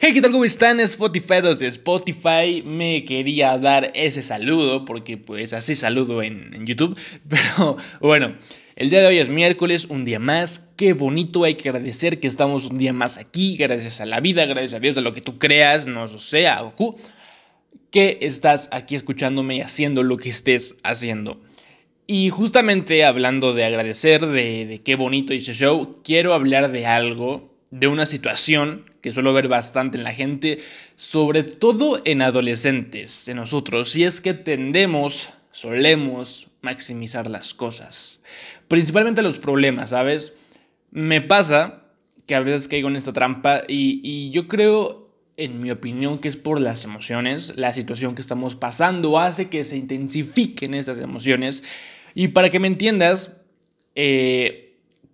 Hey, 0.00 0.12
¿qué 0.14 0.20
tal? 0.20 0.30
¿Cómo 0.30 0.44
están 0.44 0.78
Spotify 0.78 1.40
de 1.40 1.66
Spotify? 1.66 2.62
Me 2.64 3.04
quería 3.04 3.58
dar 3.58 3.90
ese 3.96 4.22
saludo 4.22 4.84
porque 4.84 5.16
pues 5.16 5.52
así 5.52 5.74
saludo 5.74 6.22
en, 6.22 6.64
YouTube. 6.64 6.96
Pero 7.28 7.76
bueno, 8.00 8.32
el 8.76 8.90
día 8.90 9.00
de 9.00 9.08
hoy 9.08 9.18
es 9.18 9.28
miércoles, 9.28 9.86
un 9.86 10.04
día 10.04 10.20
más. 10.20 10.68
Qué 10.76 10.92
bonito, 10.92 11.42
hay 11.42 11.56
que 11.56 11.70
agradecer 11.70 12.20
que 12.20 12.28
estamos 12.28 12.66
un 12.66 12.78
día 12.78 12.92
más 12.92 13.18
aquí. 13.18 13.56
Gracias 13.56 14.00
a 14.00 14.06
la 14.06 14.20
vida, 14.20 14.46
gracias 14.46 14.74
a 14.74 14.78
Dios, 14.78 14.96
a 14.98 15.00
lo 15.00 15.12
que 15.12 15.20
tú 15.20 15.36
creas, 15.40 15.88
no 15.88 16.06
sé, 16.06 16.46
a 16.46 16.60
Goku. 16.60 16.94
Que 17.90 18.18
estás 18.20 18.68
aquí 18.70 18.94
escuchándome 18.94 19.56
y 19.56 19.62
haciendo 19.62 20.04
lo 20.04 20.16
que 20.16 20.28
estés 20.28 20.76
haciendo. 20.84 21.40
Y 22.06 22.30
justamente 22.30 23.04
hablando 23.04 23.52
de 23.52 23.64
agradecer, 23.64 24.24
de, 24.24 24.64
de 24.64 24.80
qué 24.80 24.94
bonito 24.94 25.32
ese 25.32 25.54
show, 25.54 25.98
quiero 26.04 26.34
hablar 26.34 26.70
de 26.70 26.86
algo 26.86 27.57
de 27.70 27.86
una 27.86 28.06
situación 28.06 28.84
que 29.02 29.12
suelo 29.12 29.32
ver 29.32 29.48
bastante 29.48 29.98
en 29.98 30.04
la 30.04 30.12
gente, 30.12 30.58
sobre 30.96 31.42
todo 31.42 32.00
en 32.04 32.22
adolescentes, 32.22 33.28
en 33.28 33.36
nosotros, 33.36 33.94
y 33.96 34.04
es 34.04 34.20
que 34.20 34.34
tendemos, 34.34 35.30
solemos 35.52 36.48
maximizar 36.62 37.28
las 37.28 37.54
cosas, 37.54 38.22
principalmente 38.68 39.22
los 39.22 39.38
problemas, 39.38 39.90
¿sabes? 39.90 40.32
Me 40.90 41.20
pasa 41.20 41.82
que 42.26 42.34
a 42.34 42.40
veces 42.40 42.68
caigo 42.68 42.88
en 42.88 42.96
esta 42.96 43.12
trampa 43.12 43.62
y, 43.68 44.00
y 44.02 44.30
yo 44.30 44.48
creo, 44.48 45.08
en 45.36 45.60
mi 45.60 45.70
opinión, 45.70 46.18
que 46.18 46.28
es 46.28 46.36
por 46.36 46.60
las 46.60 46.84
emociones, 46.84 47.52
la 47.56 47.72
situación 47.72 48.14
que 48.14 48.22
estamos 48.22 48.54
pasando 48.56 49.18
hace 49.18 49.48
que 49.48 49.64
se 49.64 49.76
intensifiquen 49.76 50.74
esas 50.74 50.98
emociones, 50.98 51.62
y 52.14 52.28
para 52.28 52.50
que 52.50 52.58
me 52.58 52.66
entiendas, 52.66 53.36
eh, 53.94 54.67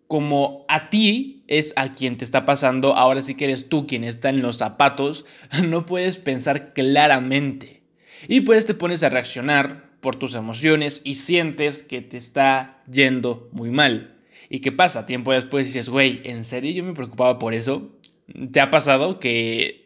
como 0.09 0.65
a 0.69 0.91
ti 0.91 1.45
es 1.47 1.73
a 1.77 1.93
quien 1.93 2.17
te 2.17 2.25
está 2.25 2.45
pasando, 2.45 2.95
ahora 2.95 3.21
sí 3.21 3.35
que 3.35 3.45
eres 3.45 3.69
tú 3.69 3.87
quien 3.87 4.05
está 4.05 4.31
en 4.31 4.43
los 4.43 4.59
zapatos, 4.59 5.25
no 5.65 5.87
puedes 5.87 6.19
pensar 6.19 6.73
claramente. 6.73 7.83
Y 8.29 8.43
pues 8.43 8.67
te 8.67 8.75
pones 8.75 9.03
a 9.03 9.11
reaccionar 9.11 9.91
por 10.01 10.17
tus 10.17 10.35
emociones 10.35 11.01
y 11.05 11.17
sientes 11.17 11.83
que 11.83 12.01
te 12.01 12.17
está 12.17 12.83
yendo 12.91 13.49
muy 13.53 13.71
mal. 13.71 14.17
¿Y 14.49 14.61
qué 14.61 14.73
pasa? 14.73 15.07
Tiempo 15.07 15.33
después 15.33 15.67
dices, 15.67 15.89
güey, 15.89 16.21
¿en 16.25 16.45
serio 16.45 16.73
yo 16.73 16.85
me 16.85 16.95
preocupaba 16.95 17.39
por 17.39 17.55
eso? 17.55 17.91
¿Te 18.53 18.61
ha 18.61 18.71
pasado 18.71 19.19
que 19.19 19.84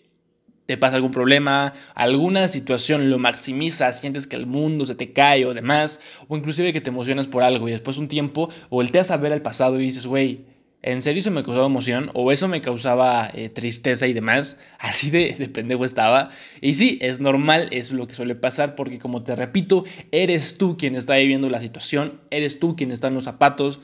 te 0.68 0.76
pasa 0.76 0.96
algún 0.96 1.12
problema, 1.12 1.72
alguna 1.94 2.46
situación 2.46 3.08
lo 3.08 3.18
maximizas, 3.18 4.00
sientes 4.00 4.26
que 4.26 4.36
el 4.36 4.44
mundo 4.44 4.84
se 4.84 4.94
te 4.94 5.14
cae 5.14 5.46
o 5.46 5.54
demás, 5.54 5.98
o 6.28 6.36
inclusive 6.36 6.74
que 6.74 6.82
te 6.82 6.90
emocionas 6.90 7.26
por 7.26 7.42
algo 7.42 7.66
y 7.70 7.72
después 7.72 7.96
un 7.96 8.06
tiempo 8.06 8.50
volteas 8.68 9.10
a 9.10 9.16
ver 9.16 9.32
el 9.32 9.40
pasado 9.40 9.80
y 9.80 9.84
dices, 9.84 10.04
güey, 10.04 10.44
¿en 10.82 11.00
serio 11.00 11.20
eso 11.20 11.30
me 11.30 11.42
causaba 11.42 11.64
emoción? 11.64 12.10
¿O 12.12 12.32
eso 12.32 12.48
me 12.48 12.60
causaba 12.60 13.30
eh, 13.32 13.48
tristeza 13.48 14.06
y 14.06 14.12
demás? 14.12 14.58
Así 14.78 15.10
de, 15.10 15.34
de 15.38 15.48
pendejo 15.48 15.86
estaba. 15.86 16.28
Y 16.60 16.74
sí, 16.74 16.98
es 17.00 17.18
normal, 17.18 17.68
es 17.70 17.90
lo 17.90 18.06
que 18.06 18.14
suele 18.14 18.34
pasar 18.34 18.74
porque 18.74 18.98
como 18.98 19.22
te 19.22 19.34
repito, 19.36 19.86
eres 20.12 20.58
tú 20.58 20.76
quien 20.76 20.96
está 20.96 21.16
viviendo 21.16 21.48
la 21.48 21.62
situación, 21.62 22.20
eres 22.30 22.60
tú 22.60 22.76
quien 22.76 22.92
está 22.92 23.08
en 23.08 23.14
los 23.14 23.24
zapatos 23.24 23.80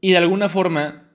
y 0.00 0.10
de 0.10 0.16
alguna 0.16 0.48
forma 0.48 1.12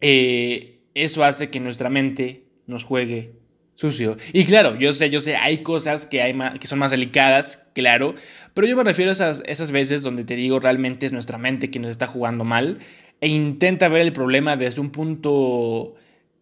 eh, 0.00 0.78
eso 0.94 1.24
hace 1.24 1.50
que 1.50 1.58
nuestra 1.58 1.90
mente 1.90 2.44
nos 2.68 2.84
juegue 2.84 3.39
sucio. 3.74 4.16
Y 4.32 4.44
claro, 4.44 4.76
yo 4.78 4.92
sé, 4.92 5.10
yo 5.10 5.20
sé, 5.20 5.36
hay 5.36 5.62
cosas 5.62 6.06
que, 6.06 6.22
hay 6.22 6.36
que 6.58 6.66
son 6.66 6.78
más 6.78 6.90
delicadas, 6.90 7.66
claro, 7.74 8.14
pero 8.54 8.66
yo 8.66 8.76
me 8.76 8.84
refiero 8.84 9.10
a 9.10 9.14
esas, 9.14 9.42
esas 9.46 9.70
veces 9.70 10.02
donde 10.02 10.24
te 10.24 10.36
digo 10.36 10.60
realmente 10.60 11.06
es 11.06 11.12
nuestra 11.12 11.38
mente 11.38 11.70
quien 11.70 11.82
nos 11.82 11.92
está 11.92 12.06
jugando 12.06 12.44
mal 12.44 12.78
e 13.20 13.28
intenta 13.28 13.88
ver 13.88 14.02
el 14.02 14.12
problema 14.12 14.56
desde 14.56 14.80
un 14.80 14.90
punto, 14.90 15.94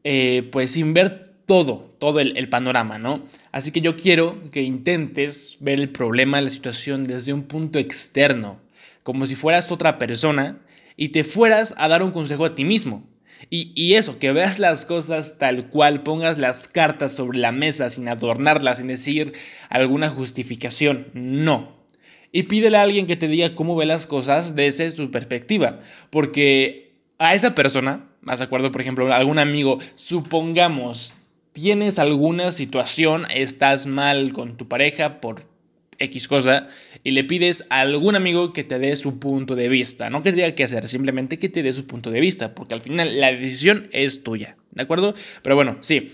eh, 0.04 0.48
pues 0.52 0.72
sin 0.72 0.94
ver 0.94 1.28
todo, 1.46 1.94
todo 1.98 2.20
el, 2.20 2.36
el, 2.36 2.48
panorama, 2.48 2.98
¿no? 2.98 3.24
Así 3.52 3.72
que 3.72 3.80
yo 3.80 3.96
quiero 3.96 4.38
que 4.50 4.62
intentes 4.62 5.56
ver 5.60 5.80
el 5.80 5.88
problema, 5.88 6.40
la 6.40 6.50
situación 6.50 7.04
desde 7.04 7.32
un 7.32 7.44
punto 7.44 7.78
externo, 7.78 8.60
como 9.02 9.26
si 9.26 9.34
fueras 9.34 9.72
otra 9.72 9.98
persona 9.98 10.58
y 10.96 11.08
te 11.08 11.24
fueras 11.24 11.74
a 11.78 11.88
dar 11.88 12.02
un 12.02 12.10
consejo 12.10 12.44
a 12.44 12.54
ti 12.54 12.64
mismo. 12.64 13.08
Y, 13.50 13.94
eso, 13.94 14.18
que 14.18 14.32
veas 14.32 14.58
las 14.58 14.84
cosas 14.84 15.38
tal 15.38 15.68
cual, 15.68 16.02
pongas 16.02 16.38
las 16.38 16.68
cartas 16.68 17.12
sobre 17.12 17.38
la 17.38 17.52
mesa 17.52 17.88
sin 17.88 18.08
adornarlas, 18.08 18.78
sin 18.78 18.88
decir 18.88 19.32
alguna 19.70 20.10
justificación, 20.10 21.08
no. 21.14 21.76
Y 22.32 22.44
pídele 22.44 22.76
a 22.76 22.82
alguien 22.82 23.06
que 23.06 23.16
te 23.16 23.28
diga 23.28 23.54
cómo 23.54 23.76
ve 23.76 23.86
las 23.86 24.06
cosas 24.06 24.54
desde 24.54 24.90
su 24.90 25.10
perspectiva, 25.10 25.80
porque 26.10 26.92
a 27.18 27.34
esa 27.34 27.54
persona, 27.54 28.08
más 28.20 28.40
acuerdo, 28.40 28.70
por 28.70 28.80
ejemplo, 28.80 29.12
algún 29.12 29.38
amigo, 29.38 29.78
supongamos, 29.94 31.14
tienes 31.52 31.98
alguna 31.98 32.52
situación, 32.52 33.26
estás 33.30 33.86
mal 33.86 34.32
con 34.32 34.56
tu 34.56 34.68
pareja 34.68 35.20
por 35.20 35.42
X 35.98 36.28
cosa 36.28 36.68
y 37.04 37.10
le 37.10 37.24
pides 37.24 37.66
a 37.70 37.80
algún 37.80 38.16
amigo 38.16 38.52
que 38.52 38.64
te 38.64 38.78
dé 38.78 38.94
su 38.96 39.18
punto 39.18 39.54
de 39.54 39.68
vista. 39.68 40.10
No 40.10 40.22
que 40.22 40.30
te 40.30 40.36
diga 40.36 40.54
qué 40.54 40.64
hacer, 40.64 40.88
simplemente 40.88 41.38
que 41.38 41.48
te 41.48 41.62
dé 41.62 41.72
su 41.72 41.86
punto 41.86 42.10
de 42.10 42.20
vista, 42.20 42.54
porque 42.54 42.74
al 42.74 42.80
final 42.80 43.20
la 43.20 43.32
decisión 43.32 43.88
es 43.92 44.22
tuya, 44.22 44.56
¿de 44.72 44.82
acuerdo? 44.82 45.14
Pero 45.42 45.56
bueno, 45.56 45.78
sí, 45.80 46.12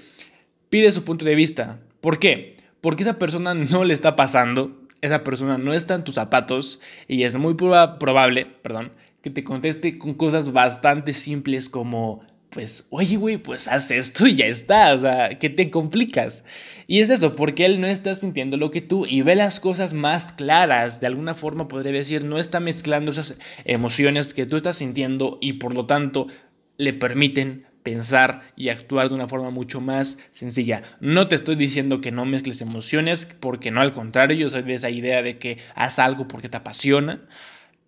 pide 0.70 0.90
su 0.90 1.04
punto 1.04 1.24
de 1.24 1.34
vista. 1.34 1.80
¿Por 2.00 2.18
qué? 2.18 2.56
Porque 2.80 3.02
esa 3.02 3.18
persona 3.18 3.54
no 3.54 3.84
le 3.84 3.94
está 3.94 4.16
pasando, 4.16 4.80
esa 5.00 5.24
persona 5.24 5.58
no 5.58 5.74
está 5.74 5.94
en 5.94 6.04
tus 6.04 6.16
zapatos 6.16 6.80
y 7.08 7.22
es 7.24 7.36
muy 7.36 7.54
probable, 7.54 8.46
perdón, 8.62 8.92
que 9.22 9.30
te 9.30 9.44
conteste 9.44 9.98
con 9.98 10.14
cosas 10.14 10.52
bastante 10.52 11.12
simples 11.12 11.68
como 11.68 12.22
pues, 12.54 12.86
oye, 12.90 13.16
güey, 13.16 13.36
pues 13.36 13.66
haz 13.66 13.90
esto 13.90 14.28
y 14.28 14.36
ya 14.36 14.46
está, 14.46 14.94
o 14.94 14.98
sea, 15.00 15.38
¿qué 15.40 15.50
te 15.50 15.70
complicas? 15.72 16.44
Y 16.86 17.00
es 17.00 17.10
eso, 17.10 17.34
porque 17.34 17.66
él 17.66 17.80
no 17.80 17.88
está 17.88 18.14
sintiendo 18.14 18.56
lo 18.56 18.70
que 18.70 18.80
tú 18.80 19.06
y 19.06 19.22
ve 19.22 19.34
las 19.34 19.58
cosas 19.58 19.92
más 19.92 20.30
claras, 20.30 21.00
de 21.00 21.08
alguna 21.08 21.34
forma 21.34 21.66
podría 21.66 21.92
decir, 21.92 22.24
no 22.24 22.38
está 22.38 22.60
mezclando 22.60 23.10
esas 23.10 23.36
emociones 23.64 24.34
que 24.34 24.46
tú 24.46 24.56
estás 24.56 24.76
sintiendo 24.76 25.38
y 25.40 25.54
por 25.54 25.74
lo 25.74 25.86
tanto 25.86 26.28
le 26.76 26.92
permiten 26.92 27.66
pensar 27.82 28.42
y 28.54 28.68
actuar 28.68 29.08
de 29.08 29.16
una 29.16 29.26
forma 29.26 29.50
mucho 29.50 29.80
más 29.80 30.18
sencilla. 30.30 30.84
No 31.00 31.26
te 31.26 31.34
estoy 31.34 31.56
diciendo 31.56 32.00
que 32.00 32.12
no 32.12 32.24
mezcles 32.24 32.60
emociones, 32.60 33.26
porque 33.40 33.72
no, 33.72 33.80
al 33.80 33.92
contrario, 33.92 34.36
yo 34.36 34.48
soy 34.48 34.62
de 34.62 34.74
esa 34.74 34.90
idea 34.90 35.22
de 35.22 35.38
que 35.38 35.58
haz 35.74 35.98
algo 35.98 36.28
porque 36.28 36.48
te 36.48 36.56
apasiona. 36.56 37.20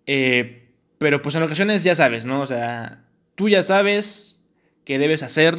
Eh, 0.07 0.69
pero 0.99 1.23
pues 1.23 1.37
en 1.37 1.45
ocasiones 1.45 1.85
ya 1.85 1.95
sabes, 1.95 2.27
¿no? 2.27 2.41
O 2.41 2.47
sea, 2.47 3.05
tú 3.37 3.49
ya 3.49 3.63
sabes 3.63 4.46
que 4.87 4.99
debes 4.99 5.23
hacer, 5.23 5.59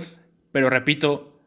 pero 0.52 0.72
repito, 0.72 1.40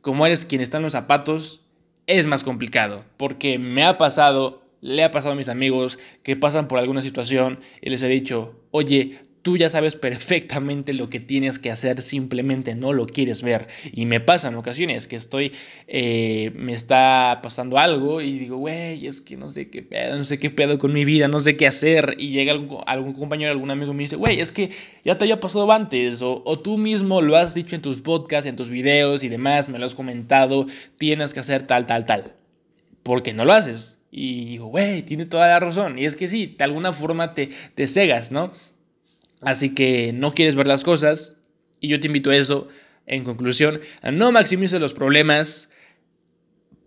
como 0.00 0.26
eres 0.26 0.44
quien 0.44 0.62
está 0.62 0.78
en 0.78 0.84
los 0.84 0.94
zapatos, 0.94 1.66
es 2.08 2.26
más 2.26 2.42
complicado, 2.42 3.04
porque 3.18 3.58
me 3.58 3.84
ha 3.84 3.98
pasado, 3.98 4.64
le 4.80 5.04
ha 5.04 5.10
pasado 5.10 5.34
a 5.34 5.36
mis 5.36 5.50
amigos 5.50 5.98
que 6.22 6.34
pasan 6.34 6.66
por 6.66 6.78
alguna 6.78 7.02
situación 7.02 7.60
y 7.82 7.90
les 7.90 8.02
he 8.02 8.08
dicho, 8.08 8.58
oye, 8.70 9.18
tú 9.46 9.56
ya 9.56 9.70
sabes 9.70 9.94
perfectamente 9.94 10.92
lo 10.92 11.08
que 11.08 11.20
tienes 11.20 11.60
que 11.60 11.70
hacer, 11.70 12.02
simplemente 12.02 12.74
no 12.74 12.92
lo 12.92 13.06
quieres 13.06 13.42
ver. 13.42 13.68
Y 13.92 14.04
me 14.04 14.18
pasa 14.18 14.48
en 14.48 14.56
ocasiones 14.56 15.06
que 15.06 15.14
estoy, 15.14 15.52
eh, 15.86 16.50
me 16.56 16.72
está 16.72 17.38
pasando 17.44 17.78
algo 17.78 18.20
y 18.20 18.40
digo, 18.40 18.56
güey, 18.56 19.06
es 19.06 19.20
que 19.20 19.36
no 19.36 19.48
sé 19.48 19.70
qué 19.70 19.82
pedo, 19.82 20.18
no 20.18 20.24
sé 20.24 20.40
qué 20.40 20.50
pedo 20.50 20.80
con 20.80 20.92
mi 20.92 21.04
vida, 21.04 21.28
no 21.28 21.38
sé 21.38 21.56
qué 21.56 21.68
hacer. 21.68 22.16
Y 22.18 22.30
llega 22.30 22.50
algún, 22.50 22.80
algún 22.86 23.12
compañero, 23.12 23.52
algún 23.52 23.70
amigo 23.70 23.92
y 23.92 23.94
me 23.94 24.02
dice, 24.02 24.16
güey, 24.16 24.40
es 24.40 24.50
que 24.50 24.72
ya 25.04 25.16
te 25.16 25.26
había 25.26 25.38
pasado 25.38 25.70
antes. 25.70 26.22
O, 26.22 26.42
o 26.44 26.58
tú 26.58 26.76
mismo 26.76 27.22
lo 27.22 27.36
has 27.36 27.54
dicho 27.54 27.76
en 27.76 27.82
tus 27.82 28.00
podcasts, 28.00 28.48
en 28.48 28.56
tus 28.56 28.68
videos 28.68 29.22
y 29.22 29.28
demás, 29.28 29.68
me 29.68 29.78
lo 29.78 29.86
has 29.86 29.94
comentado, 29.94 30.66
tienes 30.98 31.32
que 31.32 31.38
hacer 31.38 31.68
tal, 31.68 31.86
tal, 31.86 32.04
tal. 32.04 32.34
Porque 33.04 33.32
no 33.32 33.44
lo 33.44 33.52
haces. 33.52 34.00
Y 34.10 34.46
digo, 34.46 34.66
güey, 34.66 35.04
tiene 35.04 35.24
toda 35.24 35.46
la 35.46 35.60
razón. 35.60 36.00
Y 36.00 36.04
es 36.04 36.16
que 36.16 36.26
sí, 36.26 36.56
de 36.58 36.64
alguna 36.64 36.92
forma 36.92 37.32
te, 37.32 37.50
te 37.76 37.86
cegas, 37.86 38.32
¿no? 38.32 38.50
Así 39.40 39.74
que 39.74 40.12
no 40.12 40.32
quieres 40.32 40.54
ver 40.54 40.66
las 40.66 40.84
cosas 40.84 41.42
y 41.80 41.88
yo 41.88 42.00
te 42.00 42.06
invito 42.06 42.30
a 42.30 42.36
eso. 42.36 42.68
En 43.06 43.22
conclusión, 43.22 43.80
no 44.12 44.32
maximices 44.32 44.80
los 44.80 44.92
problemas, 44.92 45.70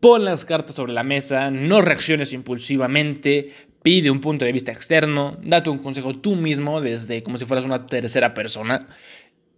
pon 0.02 0.26
las 0.26 0.44
cartas 0.44 0.76
sobre 0.76 0.92
la 0.92 1.04
mesa, 1.04 1.50
no 1.50 1.82
reacciones 1.82 2.34
impulsivamente, 2.34 3.54
pide 3.84 4.12
un 4.12 4.20
punto 4.20 4.44
de 4.44 4.52
vista 4.52 4.72
externo, 4.72 5.38
date 5.42 5.70
un 5.70 5.78
consejo 5.78 6.18
tú 6.18 6.36
mismo 6.36 6.82
desde 6.82 7.24
como 7.24 7.38
si 7.38 7.46
fueras 7.46 7.66
una 7.66 7.88
tercera 7.88 8.34
persona 8.34 8.88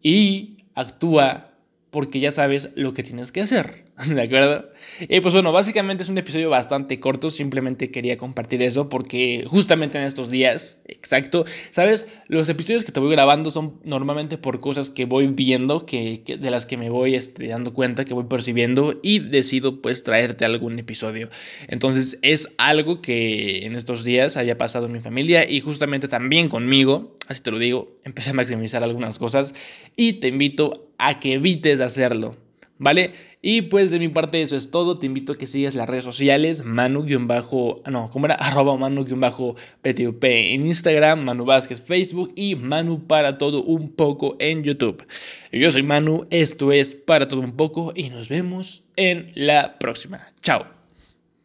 y 0.04 0.58
actúa 0.76 1.51
porque 1.92 2.22
ya 2.22 2.32
sabes 2.32 2.70
lo 2.76 2.94
que 2.94 3.04
tienes 3.04 3.34
que 3.34 3.42
hacer, 3.42 3.84
¿de 4.08 4.22
acuerdo? 4.22 4.70
Y 5.02 5.20
pues 5.20 5.34
bueno, 5.34 5.52
básicamente 5.52 6.04
es 6.04 6.10
un 6.10 6.18
episodio 6.18 6.50
bastante 6.50 7.02
corto, 7.02 7.30
simplemente 7.30 7.92
quería 7.92 8.18
compartir 8.18 8.62
eso 8.62 8.88
porque 8.88 9.44
justamente 9.46 10.00
en 10.00 10.06
estos 10.06 10.30
días, 10.30 10.80
exacto, 10.88 11.44
sabes, 11.72 12.08
los 12.28 12.48
episodios 12.48 12.86
que 12.86 12.94
te 12.94 13.02
voy 13.02 13.12
grabando 13.12 13.52
son 13.52 13.78
normalmente 13.84 14.38
por 14.38 14.62
cosas 14.62 14.90
que 14.90 15.04
voy 15.04 15.28
viendo, 15.28 15.86
que, 15.86 16.24
de 16.26 16.50
las 16.50 16.66
que 16.66 16.78
me 16.78 16.90
voy 16.90 17.16
este, 17.16 17.48
dando 17.50 17.74
cuenta, 17.74 18.06
que 18.06 18.14
voy 18.14 18.24
percibiendo 18.24 18.98
y 19.04 19.20
decido 19.20 19.82
pues 19.82 20.04
traerte 20.04 20.46
algún 20.46 20.80
episodio. 20.80 21.30
Entonces 21.68 22.20
es 22.22 22.54
algo 22.58 23.02
que 23.02 23.66
en 23.66 23.76
estos 23.76 24.06
días 24.06 24.38
haya 24.38 24.58
pasado 24.58 24.86
en 24.86 24.94
mi 24.94 25.02
familia 25.02 25.50
y 25.50 25.60
justamente 25.60 26.08
también 26.08 26.48
conmigo, 26.48 27.18
así 27.28 27.42
te 27.42 27.52
lo 27.52 27.60
digo, 27.60 28.00
empecé 28.06 28.30
a 28.30 28.34
maximizar 28.34 28.82
algunas 28.82 29.20
cosas 29.20 29.54
y 29.98 30.14
te 30.14 30.30
invito 30.30 30.72
a 30.74 30.91
que 31.20 31.34
evites 31.34 31.80
hacerlo. 31.80 32.36
¿vale? 32.82 33.14
Y 33.44 33.64
pues 33.64 33.92
de 33.92 34.00
mi 34.00 34.10
parte 34.10 34.42
eso 34.42 34.58
es 34.58 34.72
todo. 34.72 34.96
Te 34.96 35.06
invito 35.06 35.34
a 35.34 35.38
que 35.38 35.48
sigas 35.48 35.76
las 35.76 35.88
redes 35.88 36.04
sociales, 36.04 36.66
manu 36.66 37.06
no, 37.06 38.10
¿cómo 38.10 38.26
era? 38.26 38.36
Arroba 38.36 38.76
manu-ptup 38.76 40.24
en 40.24 40.66
Instagram, 40.66 41.24
Manu 41.24 41.46
Vázquez 41.46 41.82
Facebook 41.82 42.34
y 42.36 42.56
Manu 42.56 43.08
para 43.08 43.38
todo 43.38 43.64
un 43.64 43.92
poco 43.92 44.36
en 44.40 44.64
YouTube. 44.64 45.06
Yo 45.52 45.72
soy 45.72 45.84
Manu, 45.84 46.26
esto 46.32 46.72
es 46.72 46.96
para 46.96 47.28
todo 47.28 47.42
un 47.42 47.56
poco 47.56 47.94
y 47.96 48.10
nos 48.10 48.30
vemos 48.30 48.86
en 48.96 49.32
la 49.36 49.78
próxima. 49.78 50.28
Chao. 50.42 50.81